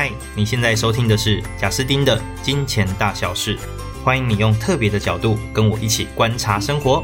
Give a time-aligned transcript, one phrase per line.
[0.00, 3.58] 嗨，你现在收听的是贾斯丁的金钱大小事，
[4.04, 7.02] 欢迎你用特别的角度跟我一起观察生活。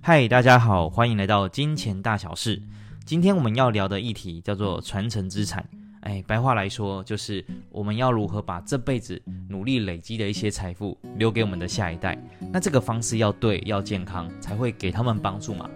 [0.00, 2.62] 嗨，大家好，欢迎来到金钱大小事。
[3.04, 5.68] 今天我们要聊的议题叫做传承资产。
[6.02, 12.16] 哎，白话来说就是我们要如何把这辈子努力累积的一些财富留给我们的下一代。
[12.52, 15.68] 那这个方式要对，要健康，才会给他们帮助嘛。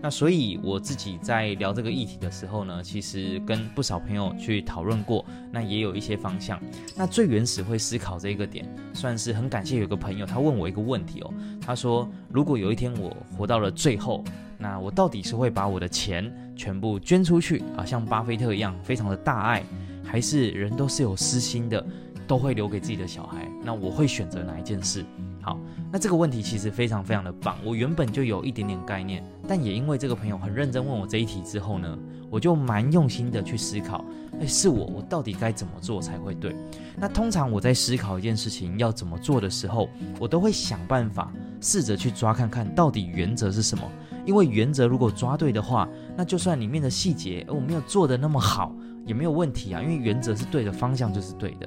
[0.00, 6.60] 那所以我自己在聊这个议题的时候呢，其实跟不少朋友去讨论过，那也有一些方向。
[6.94, 14.22] 那最原始会思考这一个点，算是很感谢有个朋友，他问我一个问题哦，他说如果有一天我活到了最后，
[14.56, 19.64] 那我到底是会把我的钱全部捐出去啊，像巴菲特一样非常的大爱，
[20.04, 21.84] 还是人都是有私心的，
[22.26, 23.48] 都会留给自己的小孩？
[23.64, 25.04] 那我会选择哪一件事？
[25.48, 25.58] 好，
[25.90, 27.56] 那这个问题其实非常非常的棒。
[27.64, 34.04] 我原本就有一点点概念，但也因为这个朋友很认真问我这一题之后呢，我就蛮用心的去思考，
[34.40, 36.54] 诶，是我，我到底该怎么做才会对？
[36.98, 39.88] 那通常我在思考一件事情要怎么做的时候，
[40.20, 43.82] 我都会想办法试着去抓看看到底原则是什么。
[44.26, 48.70] 因为原则如果抓对的话，那就算里面的细节我没有做的那么好，
[49.06, 49.80] 也没有问题啊。
[49.80, 51.66] 因为原则是对的，方向就是对的。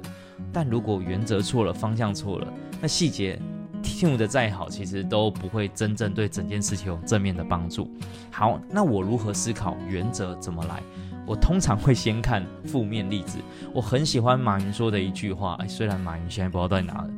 [0.52, 2.46] 但如果原则错了，方向错了，
[2.80, 3.36] 那细节。
[3.82, 7.90] 听的再好，其实都不会真正对整件事情有正面的帮助。
[8.30, 10.82] 好，那我如何思考原则怎么来？
[11.26, 13.38] 我通常会先看负面例子。
[13.72, 17.10] 我很喜欢马云说的一句话，哎，虽然马云现在不知道在哪了。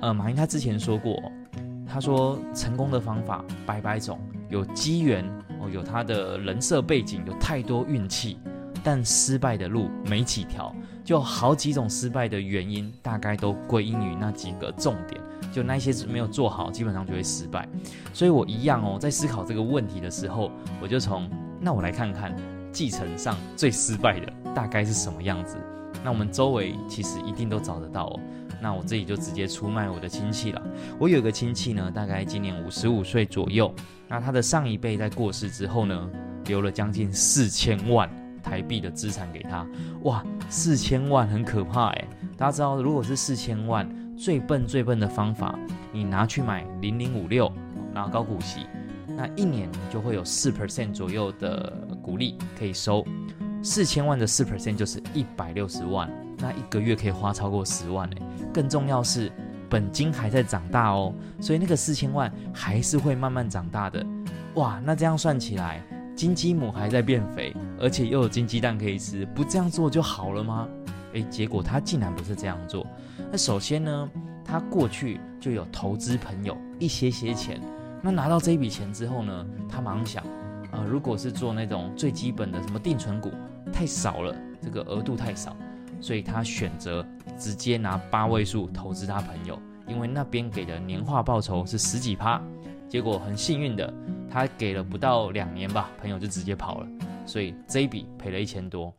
[0.00, 1.20] 呃，马云他之前说过，
[1.86, 5.24] 他说成功的方法百百种，有机缘
[5.60, 8.38] 哦，有他的人设背景，有太多运气，
[8.82, 15.20] 但失败的路没几条，就好几种失败的原因，大概都归因于那几个重点。
[15.52, 17.68] 就那些没有做好，基本上就会失败。
[18.14, 21.28] 所以我一样哦，在思考这个问题的时候，我就从
[21.60, 22.34] 那我来看看
[22.72, 25.56] 继承上最失败的大概是什么样子。
[26.02, 28.20] 那我们周围其实一定都找得到哦。
[28.62, 30.62] 那我这里就直接出卖我的亲戚了。
[30.98, 33.72] 我有一个亲戚呢，大概今年五十五岁左右。
[34.08, 36.10] 那他的上一辈在过世之后呢，
[36.46, 38.08] 留了将近四千万
[38.42, 39.66] 台币的资产给他。
[40.02, 42.08] 哇，四千万很可怕哎！
[42.36, 43.88] 大家知道，如果是四千万。
[44.14, 45.58] 最笨最笨的方法，
[45.90, 47.50] 你拿去买零零五六，
[47.92, 48.66] 拿高股息，
[49.08, 53.04] 那一年你就会有四 percent 左右的股利可以收。
[53.64, 58.22] 四千万的四 percent 就是一百六十万，那一个月可以花超过十万诶。
[58.52, 59.32] 更重要是
[59.68, 64.06] 本金还在长大哦，所以那个四千万还是会慢慢长大的。
[64.54, 65.82] 哇，那这样算起来，
[66.14, 70.68] 金鸡母还在变肥，而且又有金鸡蛋可以吃，不这样做就好了吗？
[71.14, 72.86] 诶，结果他竟然不是这样做。
[73.30, 74.10] 那首先呢，
[74.44, 77.60] 他过去就有投资朋友一些些钱。
[78.02, 80.24] 那拿到这一笔钱之后呢，他马上想，
[80.70, 83.30] 呃，如果是做那种最基本的什么定存股，
[83.72, 85.56] 太少了，这个额度太少，
[86.00, 87.04] 所以他选择
[87.38, 92.42] 直接拿八位数投资他朋友，因为那边给的年化报酬是十几趴。
[92.92, 93.90] 结果很幸运的，
[94.30, 96.88] 他给了不到两年吧，朋友就直接跑了，
[97.24, 98.94] 所以这一笔赔了一千多。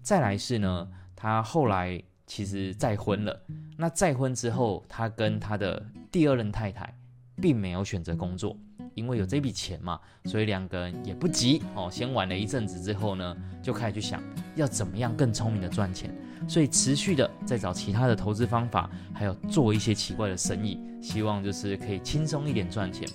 [0.00, 0.88] 再来是呢。
[1.14, 3.38] 他后来其实再婚了，
[3.76, 6.94] 那再婚之后，他跟他的第二任太太
[7.36, 8.56] 并没有选择工作，
[8.94, 14.22] 因为有这笔钱嘛，所以两个人也不急哦，先玩了一阵子之后呢，就开始去想
[14.56, 16.14] 要怎么样更聪明的赚钱，
[16.48, 23.08] 所以持续的在找其他的投资方法，还有做一些奇怪的生意，希望就是可以轻松一点赚钱。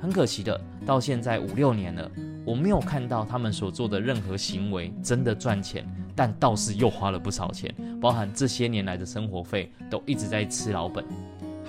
[0.00, 2.10] 很可惜的，到现在五六年了，
[2.44, 5.84] 我没有看到他们所做的任何行为真的赚钱。
[6.14, 11.04] 但倒是又花了不少钱，包含这些年来的生活费都一直在吃老本，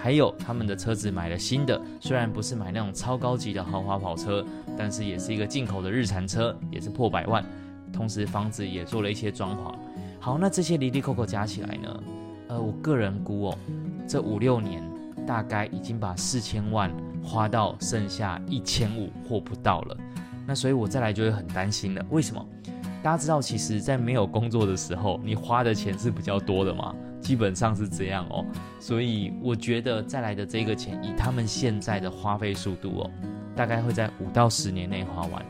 [0.01, 4.45] 还有他们的车子买了新的，虽然不是买那种超高级的豪华跑车，
[4.77, 7.43] 但是也是一个进口的日产车，也是破百万。
[7.91, 9.75] 同时房子也做了一些装潢。
[10.19, 12.03] 好，那这些哩哩扣扣加起来呢？
[12.47, 13.57] 呃，我个人估哦，
[14.07, 14.81] 这五六年
[15.27, 16.89] 大概已经把四千万
[17.23, 19.97] 花到剩下一千五或不到了。
[20.47, 22.45] 那所以我再来就会很担心了，为什么？
[23.03, 28.45] 大家知道，其实，在没有工作的时候，你花的钱是比较多的嘛，基本上是这样哦。
[28.79, 33.11] 所以我觉得再来的这个钱，以他们现在的花费速度哦，
[33.55, 35.45] 大概会在五到十年内花完。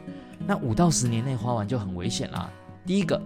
[0.48, 2.50] 那五到十年内花完就很危险啦。
[2.86, 3.22] 第一个，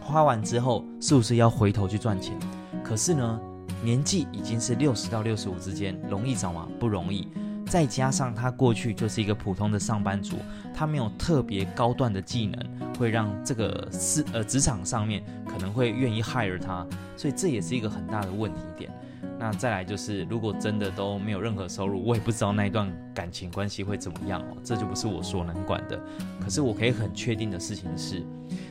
[0.00, 2.34] 花完之后是不是要回头去赚钱？
[2.82, 3.40] 可是呢，
[3.82, 6.66] 年纪已经是六十到六十五之间，容易找吗？
[6.80, 7.28] 不容易。
[7.66, 10.36] 再加上他过去就是一个普通的上班族，
[10.72, 16.86] 他没有特别高段的技能，会让这个是呃职场上面可能会愿意 hire 他，
[17.16, 18.90] 所以这也是一个很大的问题点。
[19.38, 26.00] 那再来就是，如果真的都没有任何收入，我也不知道那一段感情关系会怎么样哦，这就不是我所能管的。
[26.40, 28.24] 可是我可以很确定的事情是，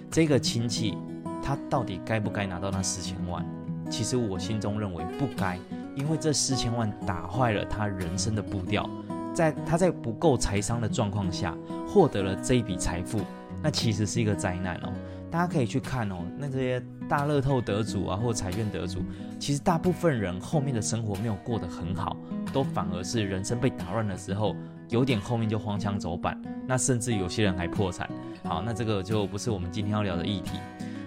[0.10, 0.98] 这个亲戚
[1.44, 3.46] 他到底该不该拿到那四千万？
[3.92, 5.60] 其实我心中认为不该，
[5.96, 8.90] 因为这四千万打坏了他人生的步调，
[9.34, 11.56] 在他在不够财商的状况下
[11.88, 13.22] 获得了这一笔财富，
[13.64, 14.94] 那其实是一个灾难哦。
[15.32, 19.00] 大家可以去看哦，那这些大乐透得主啊，或彩券得主，
[19.38, 22.16] 其实大部分人后面的生活没有过得很好，
[22.54, 24.56] 都反而是人生被打乱的时候，
[24.90, 28.10] 有点后面就荒腔走板，那甚至有些人还破产。
[28.46, 30.52] 好，那这个就不是我们今天要聊的议题。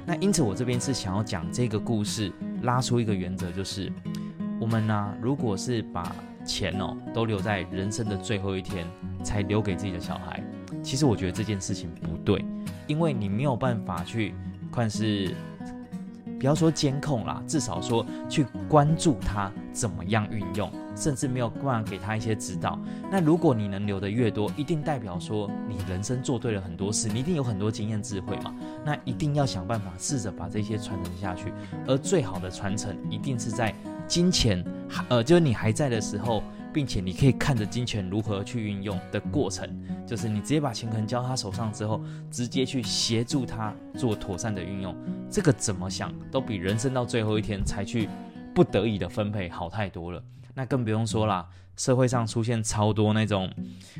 [0.04, 2.30] 那因此我这边是想要讲这个故事，
[2.62, 3.90] 拉出一个原则，就是
[4.60, 6.14] 我们呢、如果是把
[6.44, 8.86] 钱哦都留在人生的最后一天
[9.22, 10.42] 才留给自己的小孩，
[10.82, 12.44] 其实我觉得这件事情不对。
[12.86, 14.34] 因为你没有办法去，
[14.72, 15.34] 看是，
[16.40, 22.78] 不要说监控啦，至少说去关注他怎么样运用，甚至没有办法给他一些指导。
[23.12, 28.54] 那如果你能留得越多，一定代表说你人生做对了很多事，你一定有很多经验智慧嘛。
[28.84, 31.52] 那一定要想办法试着把这些传承下去，
[31.86, 33.74] 而最好的传承一定是在
[34.08, 34.64] 金钱，
[35.10, 36.42] 呃，就是你还在的时候。
[36.70, 39.66] 并且你可以看着金钱如何去运用的过程，
[40.06, 42.00] 就是你直接把钱可能交他手上之后，
[42.30, 44.94] 直接去协助他做妥善的运用，
[45.30, 48.06] 这个怎么想都比人生到最后一天才去
[48.54, 50.22] 不得已的分配好太多了。
[50.54, 53.48] 那更不用说啦，社会上出现超多那种，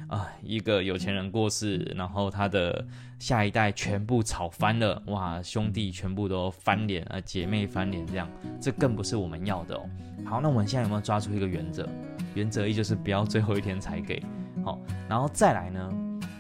[0.08, 2.84] 啊、一个有钱人过世，然后他的
[3.20, 8.28] 下一代全部吵翻了，哇，兄弟全部都翻脸啊，姐妹翻脸这样，
[8.60, 9.88] 这更不是我们要的哦。
[10.26, 11.88] 好，那我们现在有没有抓住一个原则？
[12.34, 14.20] 原则一就是不要最后一天才给，
[14.64, 15.90] 好，然后再来呢？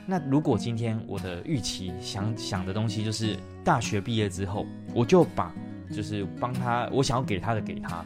[0.06, 5.54] 那如果今天我的预期想想的东西就是大学毕业之后，我就把
[5.94, 8.04] 就是帮他我想要给他的给他。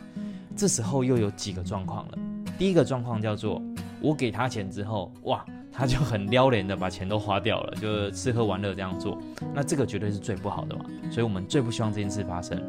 [0.55, 2.19] 这时候又有几个状况了。
[2.63, 3.61] 第一个状况叫做，
[4.01, 9.19] 我给他钱之后，哇，他就很撩脸的把钱都花掉了，就是吃喝玩乐这样做。
[9.53, 12.63] 那这个绝对是最不好的嘛，所以我们最不希望这件事发生。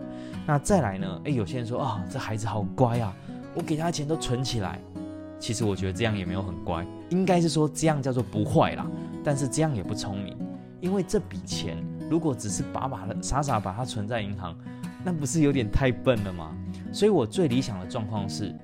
[0.47, 1.21] 那再来呢？
[1.25, 3.15] 诶，有些人说啊、哦，这孩子好乖啊，
[3.53, 4.79] 我给他钱都存起来。
[5.37, 8.87] 其实我觉得这样也没有很乖，应该是说这样叫做不坏啦，
[9.23, 10.35] 但是这样也不聪明，
[10.81, 11.77] 因为这笔钱
[12.09, 14.57] 如果只是把把的傻傻把它存在银行，
[15.03, 16.51] 那不是有点太笨了吗？
[16.91, 18.55] 所以，我最理想的状况是，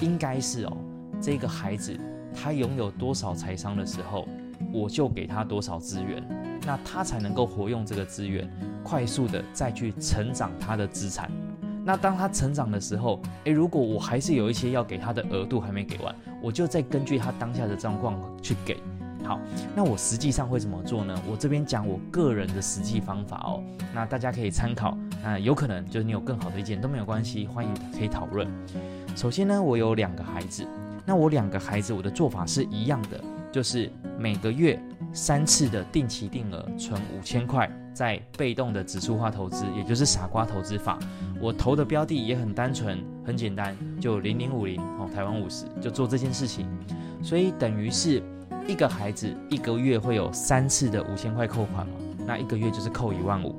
[0.00, 0.76] 应该是哦，
[1.20, 1.96] 这个孩子
[2.34, 4.26] 他拥有多少财商的时候，
[4.72, 6.22] 我就给他多少资源，
[6.66, 8.48] 那他才能够活用这个资源，
[8.82, 11.30] 快速的再去成长他的资产。
[11.86, 18.78] 那当他成长的时候，诶，如果我还是有一些要给他的额度还没给完，我就再根据他当下的状况去给。
[19.22, 19.38] 好，
[19.74, 21.18] 那我实际上会怎么做呢？
[21.30, 23.62] 我这边讲我个人的实际方法哦，
[23.94, 24.96] 那大家可以参考。
[25.22, 28.46] 那有可能就是你有更好的意见都没有关系，欢迎可以讨论。
[29.14, 30.66] 首先呢，我有两个孩子，
[31.06, 33.20] 那我两个孩子我的做法是一样的，
[33.52, 34.80] 就是每个月
[35.12, 40.98] 三次的定期定额存五千块，在被动的指数化投资，也就是傻瓜投资法。
[41.40, 46.66] 我投的标的也很单纯，很简单，就零零五零哦，台湾五十就做这件事情，
[47.22, 48.22] 所以等于是。
[48.66, 51.92] 一个孩子一个月会有三次的五千块扣款嘛？
[52.26, 53.54] 那一个月就是扣一万五，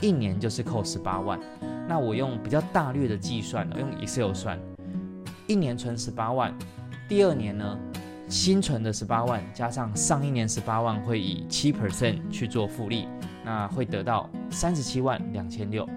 [0.00, 1.40] 一年就是扣十八万。
[1.88, 4.56] 那我用比较大略的计算，用 Excel 算，
[5.46, 6.52] 一年存十八万，
[7.08, 7.78] 第二年呢，
[8.28, 13.06] 新存的十八万加上上一年十八万会以七 percent 去做复利，
[13.44, 15.88] 那会得到三十七万两千六。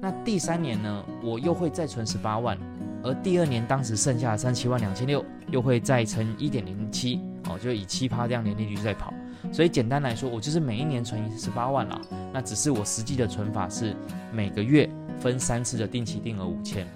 [0.00, 2.58] 那第三年呢，我又会再存十八万，
[3.02, 7.20] 而第二年当时剩下三十七万两千六又会再乘一点零七。
[7.48, 9.12] 哦，就以七趴这样年利率在跑，
[9.50, 11.98] 所以简单来说，我就是每一年存十八万啦。
[12.32, 13.96] 那只是我实际的存法是
[14.30, 14.88] 每个月
[15.18, 16.86] 分三次的定期定额五千。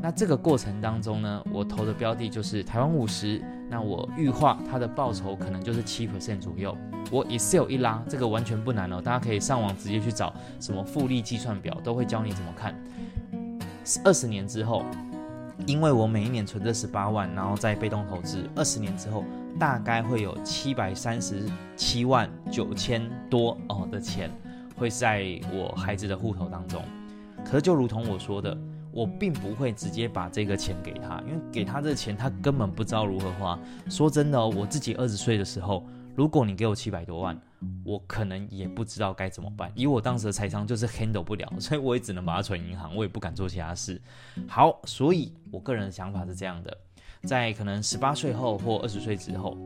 [0.00, 6.76] 那这个过程当中呢，我投的标的就是台湾五十，那我预化它的报酬可能就是七 percent 左右。
[7.10, 12.74] 我 Excel 一拉，这个完全不难哦，大家可以上网直接去找什么复利计算表，都会教你怎么看。
[14.04, 14.84] 二十年之后，
[15.66, 19.24] 因为我每一年存这十八万，然后再被动投资，二十年之后。
[19.58, 21.42] 大概会有七百三十
[21.76, 23.00] 七万九千
[23.30, 24.30] 多哦的钱
[24.76, 26.82] 会在我孩子的户头当中，
[27.42, 28.54] 可是就如同我说的，
[28.96, 33.58] 我并不会直接把这个钱给他，因为给他这个钱他根本不知道如何花。
[33.90, 37.38] 说真的哦，我自己二十岁的时候，如果你给我七百多万，
[37.84, 39.70] 我可能也不知道该怎么办。
[39.74, 44.00] 以我当时的财商就是 handle 不了， 所以我也只能把它存银行，我也不敢做其他事。
[44.48, 46.74] 好，所以我个人的想法是这样的。
[47.22, 49.58] 在可能十八岁后或二十岁之后，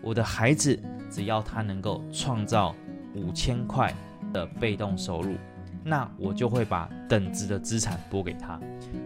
[0.00, 0.80] 我的孩子
[1.10, 2.72] 只要他能够创造
[3.16, 3.92] 五千块
[4.32, 5.34] 的被动收入，
[5.84, 8.58] 那我就会把等值的资产拨给他。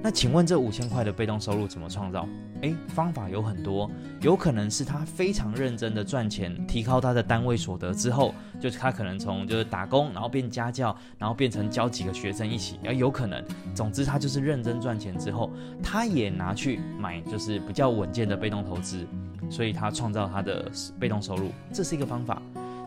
[0.02, 2.26] 那请问这五千块的被动收入怎么创造？
[2.62, 13.42] 诶，方法有很多，有可能是他非常认真的赚钱，提高他的单位所得之后，就是他可能从就是打工，然后变家教，然后变成教几个学生一起，啊，有可能。
[13.74, 15.50] 总之他就是认真赚钱之后，
[15.82, 19.04] 他也拿去买就是比较稳健的被动投资，
[19.50, 22.40] 所以他创造他的被动收入，这是一个方法。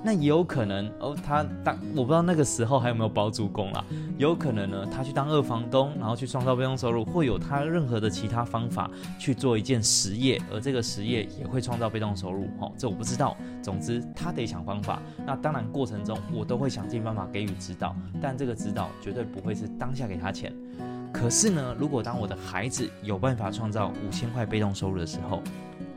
[0.06, 3.84] 那也有可能哦，他当我不知道那个时候还有没有包租公啦，
[4.20, 13.36] 有可能呢，他去当二房东，然后去创造被动收入，会有他任何的其他方法去做一件实业，而这个实业也会创造被动收入，哦，这我不知道。
[13.64, 15.02] 总之，他得想方法。
[15.26, 20.54] 那当然过程中我都会想尽办法给予指导，但这个指导绝对不会是当下给他钱。
[21.12, 25.42] 可是呢，如果当我的孩子有办法创造五千块被动收入的时候，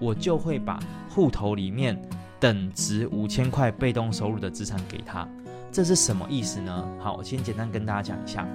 [0.01, 2.01] 我就会把户头里面。
[2.41, 5.27] 等值五千块被动收入的资产给他，
[5.73, 6.89] 这是什么意思呢？
[7.01, 8.47] 好，我先简单跟大家讲一下。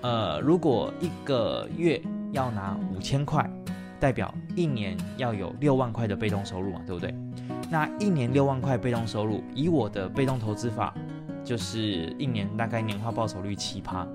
[0.00, 2.00] 呃，如果一个月
[2.32, 3.48] 要拿五千块，
[4.00, 7.14] 代表一年要有六万块的被动收入嘛，对不对？
[7.70, 10.94] 那一年六万块被动收入，以我的被动投资法，
[11.44, 14.06] 就是一年大概年化报酬率七趴。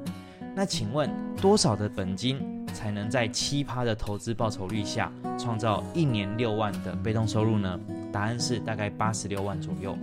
[0.55, 1.09] 那请问
[1.41, 7.79] 多少的本金才能在七趴的投资报酬率下创造一年六万的被动收入呢？
[8.13, 9.97] 答案是大概八十六万左右。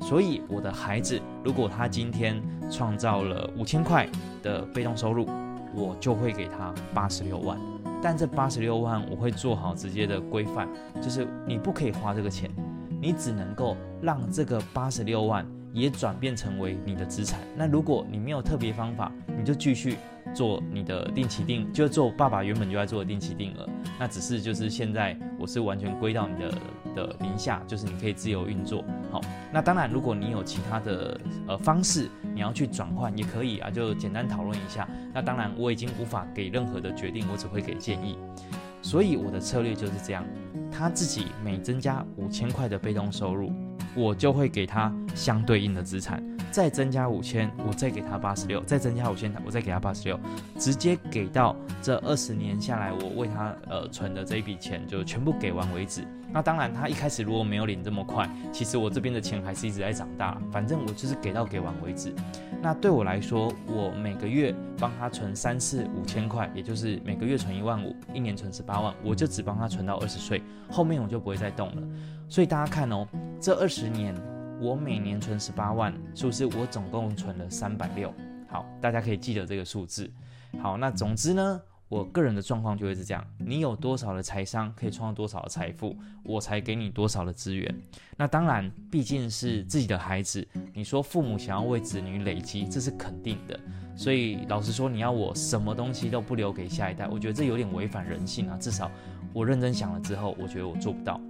[0.00, 2.40] 所以我的孩子如果他今天
[2.70, 4.06] 创造了五千块
[4.42, 5.26] 的被动收入，
[5.74, 7.58] 我就会给他八十六万。
[8.02, 10.68] 但这八十六万我会做好直接的规范，
[11.00, 12.50] 就是你不可以花这个钱，
[13.00, 15.44] 你只能够让这个八十六万。
[15.74, 17.40] 也转变成为你的资产。
[17.56, 19.96] 那如果你没有特别方法，你就继续
[20.32, 23.68] 做你的定期定，就做爸爸原本就在做的定期定额。
[23.98, 26.48] 那只是就是现在我是完全归到你的
[26.94, 28.84] 的名下，就是你可以自由运作。
[29.10, 29.20] 好，
[29.52, 34.88] 那当然如果你有其他的呃方式，你要去转换也可以啊，就简单讨论一下。
[35.12, 38.18] 那当然我已经无法给任何的决定，我只会给建议。
[38.82, 40.24] 所以我的策略就是这样，
[40.70, 43.50] 他自己每增加五千块的被动收入，
[43.94, 46.22] 我就会给他相对应的资产，
[46.54, 50.16] 再增加五千，我再给他八十六，再增加五千，我再给他八十六，
[50.56, 56.06] 直接给到这二十年下来，我为他呃存的这一笔钱就全部给完为止。
[56.32, 62.14] 那当然，他一开始如果没有领这么快，其实我这边的钱还是一直在长大，反正我就是给到给完为止。
[62.62, 71.82] 那对我来说，我每个月帮他存三次五千块，也就是每个月存一万五，一年存十八万，我就只帮他存到二十岁，后面我就不会再动了。
[72.28, 73.04] 所以大家看哦，
[73.40, 74.14] 这二十年
[74.64, 78.10] 我每年存十八万，是不是我总共存了三百六？
[78.48, 80.10] 好，大家可以记得这个数字。
[80.58, 87.74] 好，那总之呢，我个人的状况就会是这样：你有多少的财商，可以创造多少的财富，我才给你多少的资源。
[88.16, 93.60] 那当然，毕竟是自己的孩子，你说父母想要为子女累积，这是肯定的。
[93.94, 98.56] 所以老实说，你要我什么东西都不留给下一代，我觉得这有点违反人性啊。
[98.56, 98.90] 至少
[99.34, 101.20] 我认真想了之后，我觉得我做不到。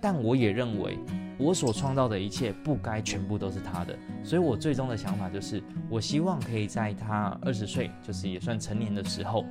[0.00, 0.98] 但我也认为，
[1.38, 3.96] 我所创造的一切不该全部都是他的。
[4.22, 9.44] 所以我最终的想法就是，我希望可以在他二十岁，就是也算成年的时候。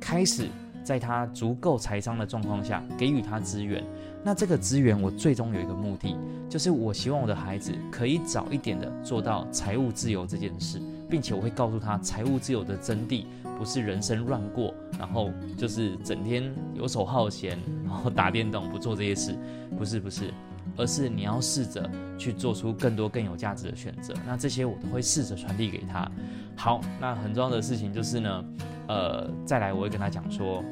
[0.00, 0.46] 开始
[0.84, 3.84] 在他足够财商的状况下给予他资源，
[4.24, 6.16] 那这个资源我最终有一个目的，
[6.48, 10.80] 就是我希望我的孩子可以早一点的做到财务自由这件事，
[11.10, 13.24] 并且我会告诉他，财务自由的真谛
[13.58, 19.36] 不是人生乱过，然后就是整天游手好闲，然后打电动不做这些事，
[19.76, 20.32] 不是不是，
[20.78, 26.10] 而是你要试着去做出更多更有价值的选择，那这些我都会试着传递给他。
[26.56, 28.44] 好，那很重要的事情就是呢。
[28.88, 30.64] 呃，再来，我会跟他讲说，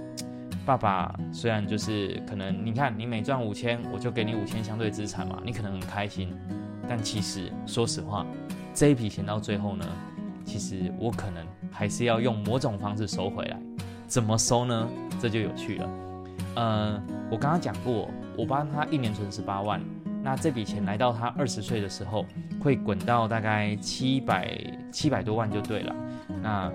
[0.64, 6.34] 爸爸虽然就是可能，你看你每赚五千，我就给你五千相对资产嘛，你可能很开心，
[6.88, 8.25] 但其实说实话，
[8.72, 9.84] 这一笔钱到最后呢，
[10.46, 13.60] 其实我可能还是要用某种方式收回来，
[14.06, 14.88] 怎么收呢？
[15.20, 15.90] 这就有趣了。
[16.54, 19.78] 呃，我刚刚讲过，我帮他一年存十八万，
[20.26, 22.26] 那这笔钱来到他二十岁的时候，
[22.61, 24.59] 会滚到大概七百
[24.90, 25.95] 七百多万就对了，
[26.42, 26.73] 那。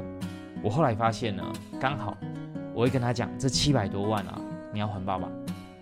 [0.63, 1.43] 我后来发现呢，
[1.79, 2.15] 刚好
[2.71, 4.39] 我会跟他讲，这七百多万啊，
[4.71, 5.27] 你要还爸爸，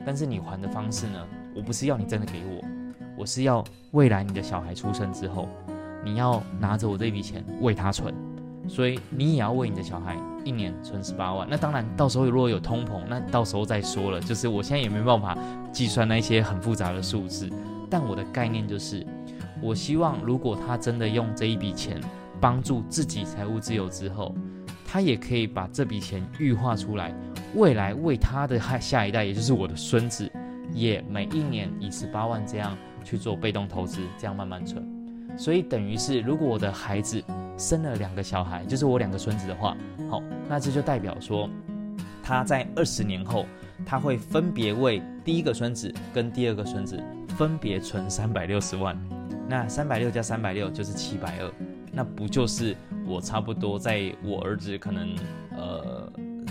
[0.06, 2.64] 但是你还的方式呢，我不是要你真的给我，
[3.18, 3.62] 我是要
[3.92, 5.50] 未来你的小孩出生之后，
[6.02, 8.16] 你要拿着我这笔钱为他存，
[8.70, 11.48] 所以你也要为你的小孩一年存十八万。
[11.50, 14.20] 那当然，到时候如果有通膨，那到时候再说了。
[14.20, 15.38] 就是我现在也没办法
[15.72, 17.50] 计算那些很复杂的数字，
[17.90, 19.06] 但我的概念就是，
[19.62, 22.00] 我希望如果他真的用这一笔钱
[22.40, 24.36] 帮助自己财务自由之后。
[24.92, 27.14] 他也可以把这笔钱预化出来，
[27.54, 30.28] 未来为他的下一代，也就是我的孙子，
[30.74, 34.99] 也每一年以十八万这样去做被动投资，这样慢慢存。
[35.40, 37.24] 所以等于是，如果我的孩子
[37.58, 39.76] 生了两个小孩，就是我两个孙子的话，
[40.10, 41.50] 好，那这就代表说，
[42.22, 43.46] 他在二十年后，
[43.86, 47.02] 他会分别为第一个孙子跟第二个孙子
[47.38, 49.00] 分别存三百六十万。
[49.48, 51.50] 那三百六加三百六就是七百二，
[51.94, 52.76] 那不就是
[53.08, 55.16] 我差不多在我儿子可能
[55.56, 55.99] 呃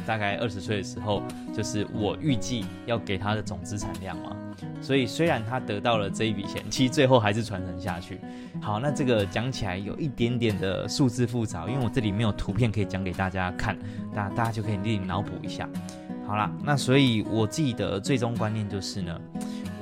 [0.08, 1.22] 大概二十岁的时候，
[1.54, 4.34] 就是我预计要给他的总资产量嘛？
[4.80, 8.18] 所以虽然他得到了这一笔钱，其实最后还是传承下去。
[8.62, 13.78] 好，那这个讲起来有一点点的数字复杂，因为我这里没有图片可以讲给大家看，
[14.14, 15.68] 那大家就可以自己脑补一下。
[16.26, 19.20] 好啦，那所以我自己的最终观念就是呢，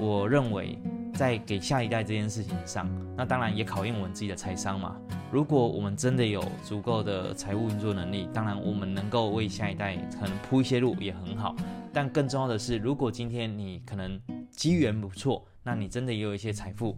[0.00, 0.76] 我认为。
[1.16, 4.94] 在给下一代这件事情上，那当然也考验我们自己的财商嘛。
[5.32, 11.54] 如果我们真的有足够的财务运作能力，当然我们能够为下一代可能铺一些路也很好。
[11.92, 16.96] 但更重要的是，如果今天你可能机缘不错，那你真的也有一些财富，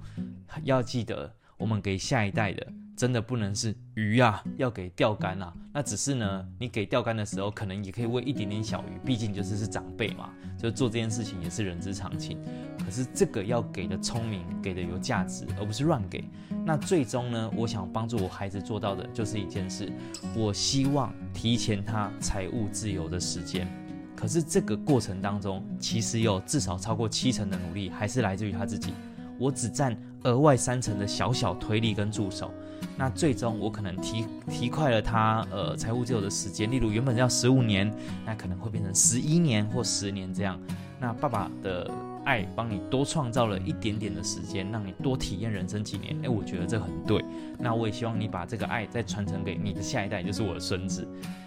[0.63, 2.67] 要记得我们给下一代的。
[2.99, 5.55] 真的不能是鱼啊，要给钓竿啊。
[5.73, 12.37] 那只是呢，你给钓竿的时候，可能也可以喂一点点小鱼，毕竟就是是长辈嘛，就做这件事情也是人之常情。
[12.85, 16.25] 可是这个要给的聪明，给的有价值，而不是乱给。
[16.67, 19.89] 那最终呢，我想帮助我孩子做到的就是一件事，
[20.35, 23.69] 我希望提前他财务自由的时间。
[24.17, 28.93] 可是这个过程当中，其实有至少超过七成的努力还是来自于他自己，
[29.39, 32.53] 我只占额外三成的小小推力跟助手。
[32.97, 37.93] 那最终我可能提提快了他呃财务自由的时间，例如原本要十五年，
[38.27, 40.59] 那可能会变成十一年或十年这样。
[41.01, 41.91] 那爸爸的
[42.25, 47.25] 爱帮你多创造了一点点的时间，让你多体验人生几年，诶，我觉得这很对。
[47.59, 51.07] 那我也希望你把这个爱再传承给你的下一代，就是我的孙子。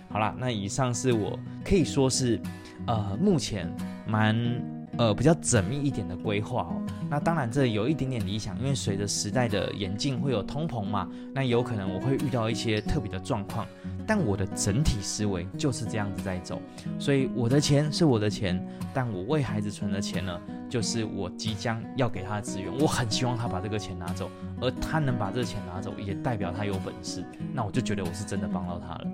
[0.10, 2.40] 好啦，那以上是我可以说是
[2.88, 3.70] 呃目前
[4.08, 4.36] 蛮。
[4.98, 6.84] 呃，比较缜密一点的规划哦。
[7.12, 11.10] 那当然，这有一点点理想，因为随着时代的演进，会有通膨嘛。
[11.34, 13.68] 那有可能我会遇到一些特别的状况，
[14.08, 16.62] 但我的整体思维就是这样子在走。
[16.98, 20.40] 所以我的钱是我的钱，但我为孩子存的钱呢，
[20.72, 22.72] 就是我即将要给他的资源。
[22.80, 24.32] 我很希望他把这个钱拿走，
[24.62, 27.26] 而他能把这个钱拿走，也代表他有本事。
[27.54, 29.08] 那我就觉得我是真的帮到他了。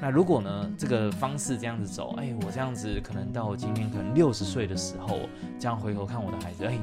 [0.00, 5.20] 那如果呢，这个方式这样子走，哎，我这样子可能到今天可能六十岁的时候。
[5.56, 6.76] 这样回头看我的孩子，哎，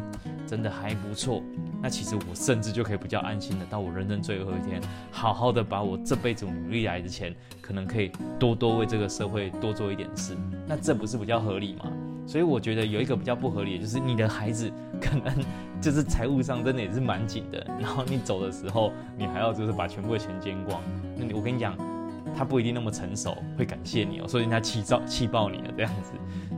[0.48, 1.44] 真的还不错。
[1.84, 10.36] 那其实我甚至就可以比较安心的，到我人生最后一天，好好的把我这辈子努力来的钱，可能可以多多为这个社会多做一点事。
[10.66, 11.92] 那这不是比较合理吗？
[12.26, 15.34] 所以我觉得有一个比较不合理的，就是你的孩子可能
[15.82, 20.82] 就是财务上真的也是蛮紧的，然后你走的时候，你还要就是把全部的钱捐光。
[21.18, 21.76] 那你我跟你讲，
[22.36, 26.14] 他不一定那么成熟，会感谢你哦，所以他气躁气爆你了这样子。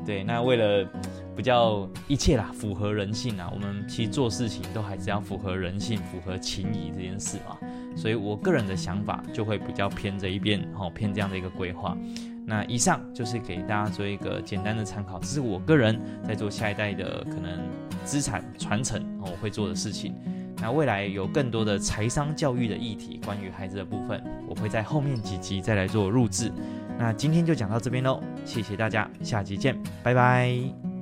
[0.06, 0.88] 对，那为了。
[1.36, 3.50] 比较一切啦，符合人性啊。
[3.52, 7.58] 我们其实做事情都还是要符合人性、符合情谊这件事嘛。
[7.96, 11.98] 所以我个人的想法就会比较偏这一边，哦偏这样的一个规划。
[12.46, 17.60] 那以上就是给大家做一个简单的参考，这是我个人在做下一代的可能
[18.04, 20.14] 资产传承我会做的事情。
[20.58, 26.52] 那未来有更多的财商教育的议题，关于孩子的部分，我会在后面几集再来做录制。
[26.98, 30.93] 那今天就讲到这边喽，谢谢大家，下集见，拜拜。